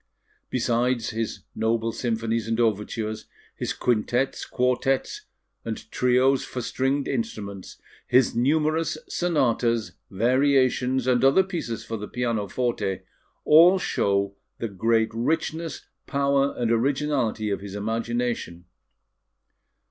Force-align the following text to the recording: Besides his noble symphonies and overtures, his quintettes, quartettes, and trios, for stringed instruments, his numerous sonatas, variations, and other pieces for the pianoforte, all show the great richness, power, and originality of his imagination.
Besides 0.49 1.11
his 1.11 1.41
noble 1.53 1.91
symphonies 1.91 2.47
and 2.47 2.59
overtures, 2.59 3.27
his 3.55 3.71
quintettes, 3.71 4.49
quartettes, 4.49 5.27
and 5.63 5.77
trios, 5.91 6.43
for 6.43 6.59
stringed 6.59 7.07
instruments, 7.07 7.77
his 8.07 8.35
numerous 8.35 8.97
sonatas, 9.07 9.91
variations, 10.09 11.05
and 11.05 11.23
other 11.23 11.43
pieces 11.43 11.85
for 11.85 11.97
the 11.97 12.07
pianoforte, 12.07 13.01
all 13.45 13.77
show 13.77 14.33
the 14.57 14.69
great 14.69 15.11
richness, 15.13 15.85
power, 16.07 16.55
and 16.57 16.71
originality 16.71 17.51
of 17.51 17.61
his 17.61 17.75
imagination. 17.75 18.65